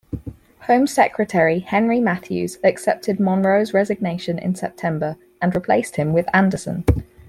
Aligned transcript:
Home 0.61 0.87
Secretary 0.87 1.59
Henry 1.59 1.99
Matthews 1.99 2.57
accepted 2.63 3.19
Monro's 3.19 3.71
resignation 3.71 4.39
in 4.39 4.55
September 4.55 5.15
and 5.39 5.53
replaced 5.53 5.97
him 5.97 6.11
with 6.11 6.25
Anderson. 6.33 6.83